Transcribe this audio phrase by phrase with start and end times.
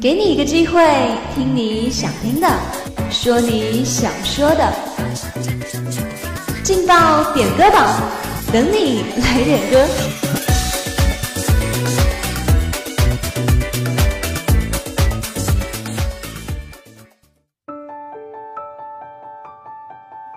[0.00, 0.80] 给你一个机会，
[1.34, 2.48] 听你想听的，
[3.10, 4.72] 说你想说的，
[6.62, 8.00] 劲爆点歌榜，
[8.52, 9.86] 等你来点歌。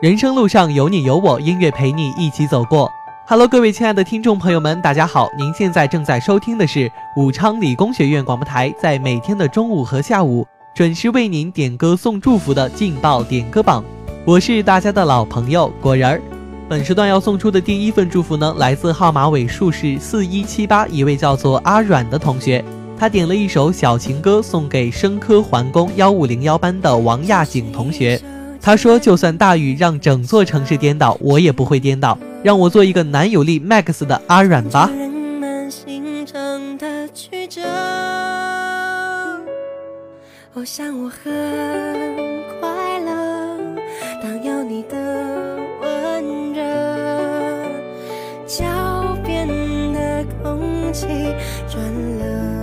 [0.00, 2.90] 人生路上有你有我，音乐陪你一起走过。
[3.32, 5.26] Hello，各位亲爱的听众朋友们，大家好！
[5.38, 13.82] 您现在正在收听的是武昌理工学院广播台，在每天的中午和下午准时为您点歌送祝福的劲爆点歌榜。
[14.26, 16.20] 我是大家的老朋友果仁儿。
[16.68, 22.62] 本时段要送出的第一份祝福呢，来自号码尾数是四一七八一位叫做阿软的同学，
[22.98, 28.20] 他点了一首小情歌送给生科环工幺五零幺班的王亚景同学。
[28.60, 32.18] 他说：“就算大雨让整座城市颠倒，我也不会颠倒。
[32.42, 34.90] 让我做一个男友力 Max 的阿软吧。”
[40.54, 41.32] 我想我很
[42.60, 43.58] 快乐，
[44.22, 44.96] 当有你的
[45.80, 46.62] 温热，
[48.46, 48.62] 脚
[49.24, 49.48] 边
[49.94, 51.06] 的空气
[51.66, 51.82] 转
[52.18, 52.61] 了。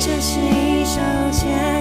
[0.00, 1.00] 这是一首
[1.32, 1.77] 简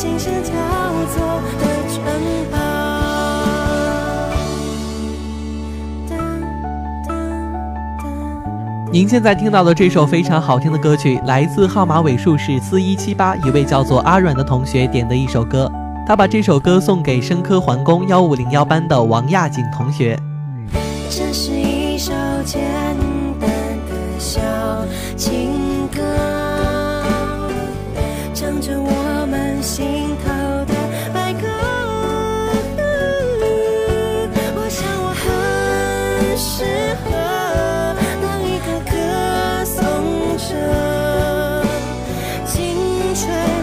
[0.00, 0.16] 您
[9.08, 15.68] 现在听到的这首非常好听的歌曲，来自号码尾数是四一七八一位叫做阿软的同学点的一首歌，
[16.06, 20.16] 他把这首歌送给生科环工幺五零幺班的王亚锦同学。
[21.10, 22.12] 这是一首
[22.44, 22.62] 简
[23.40, 23.50] 单
[23.90, 24.38] 的小
[25.16, 25.57] 情
[43.18, 43.57] 吹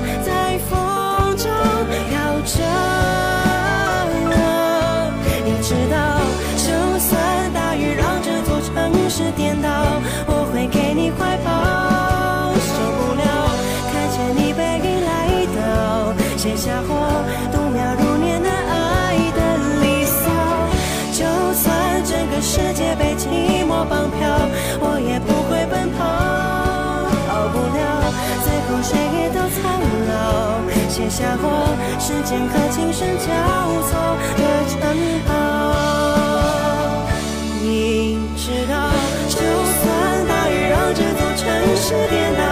[31.15, 31.49] 下过
[31.97, 33.23] 时间和琴声交
[33.87, 33.95] 错
[34.35, 34.75] 的城
[35.25, 35.31] 堡，
[37.63, 38.75] 你知道，
[39.29, 42.43] 就算大雨让这座城市颠倒，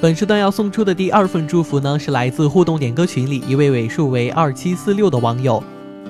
[0.00, 5.60] 本时段要送出的第二份祝福呢，是来自互动点歌群里一位尾数为二七四六的网友。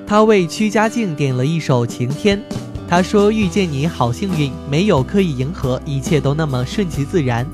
[0.07, 2.39] 他为曲家静点了一首《晴天》，
[2.87, 7.47] 他说遇见你好幸运，没有刻意迎合，一切都那么顺其自然，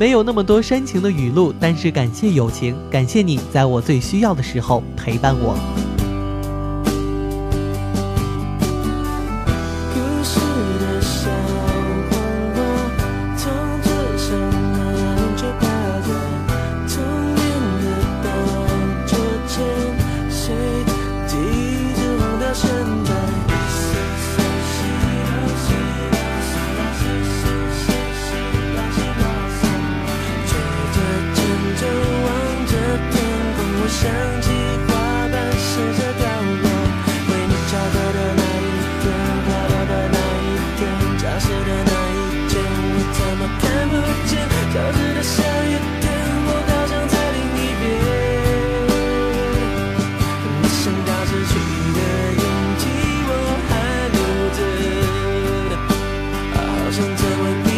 [0.00, 5.54] 没有那么多煽情的语录，但是感谢友情，感谢你在我最需要的时候陪伴我。
[33.84, 34.06] 我想
[34.40, 34.46] 起
[34.86, 34.94] 花
[35.26, 36.22] 瓣试着掉
[36.62, 36.70] 落
[37.26, 39.04] 为你翘课的那一天
[39.42, 40.80] 花落的那一天
[41.18, 43.94] 教室的那一天我怎么看不
[44.30, 44.38] 见
[44.70, 46.04] 消失的下雨天
[46.46, 47.82] 我好想再淋一遍
[50.62, 51.52] 没想到失去
[51.98, 52.00] 的
[52.38, 52.46] 勇
[52.78, 52.82] 气
[53.26, 53.30] 我
[53.66, 53.70] 还
[54.14, 54.18] 留
[54.58, 54.60] 着
[56.54, 56.56] 好
[56.92, 57.71] 想再问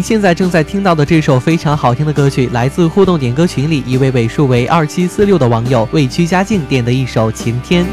[0.00, 7.84] 您现在正在听到的这首非常好听的歌曲，来自互动点歌群里一位尾数为二七四六的网友为鞠家静点的一首《晴天》。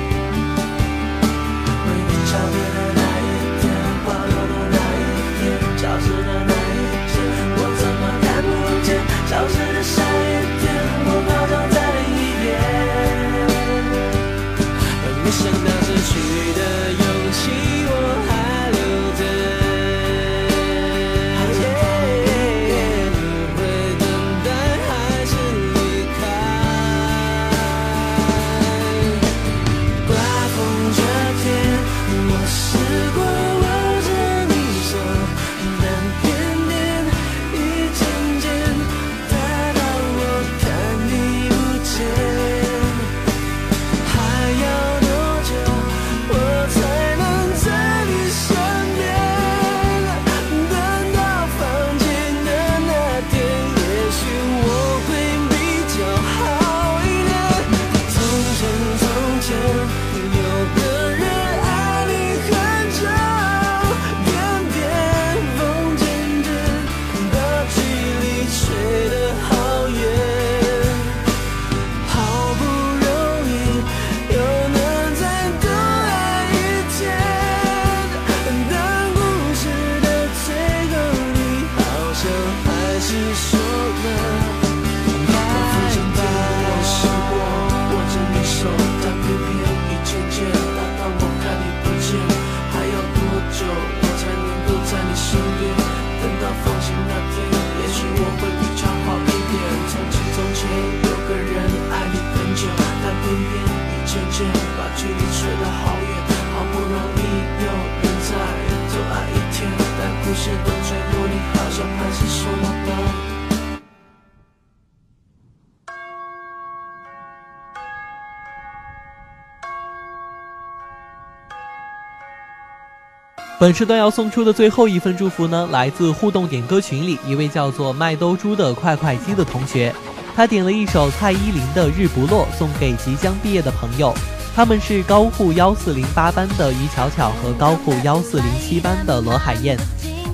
[123.59, 129.91] 本时段要送出的最后一份祝福呢，来自互动点歌群里一位叫做麦兜猪的快快鸡的同学，
[130.35, 134.13] 他点了一首蔡依林的《日不落》，送给即将毕业的朋友，
[134.55, 139.75] 他们是高护幺四零八班的于巧巧和高护幺四零七班的罗海燕。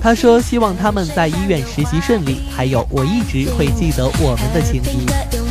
[0.02, 5.43] 他说希望他们在医院实习顺利，还有我一直会记得我们的情谊。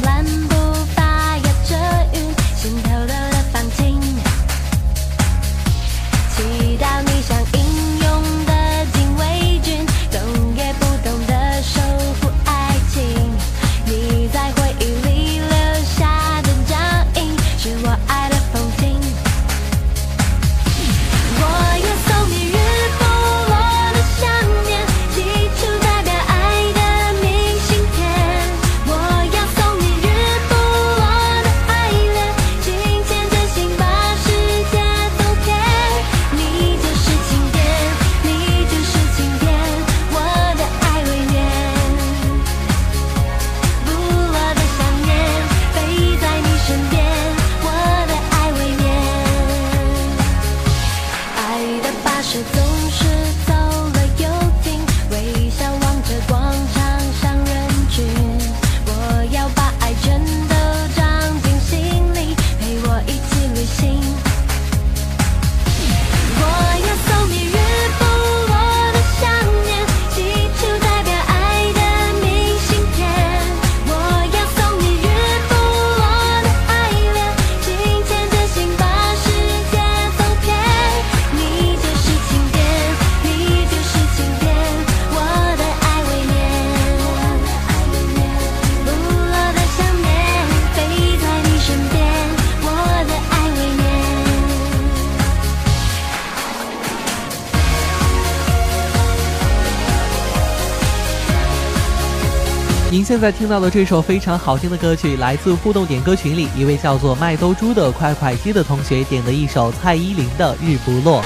[102.93, 111.19] 您现在听到的这首非常好听的歌曲，来自互动点歌群里一位叫做麦兜猪的快快鸡的同学点的一首蔡依林的《日不落》。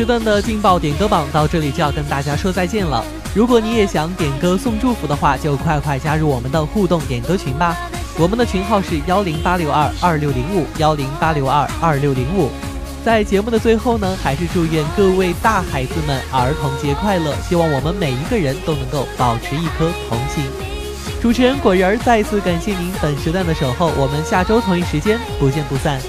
[0.00, 3.04] 时段的劲爆点歌榜到这里就要跟大家说再见了。
[3.34, 7.76] 如果你也想点歌送祝福的话，就快快加入我们的互动点歌群吧。
[8.18, 12.48] 我们的群号是幺零八六二二六零五幺零八六二二六零五。
[13.04, 17.34] 在节目的最后呢，还是祝愿各位大孩子们儿童节快乐！
[17.46, 20.42] 希望我们每一个人都能够保持一颗童心。
[21.20, 26.00] 主持人果仁儿再次感谢您本时段的守候，我们下周同一时间不见不散。